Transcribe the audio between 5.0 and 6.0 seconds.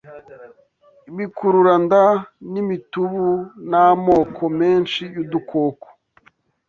y’udukoko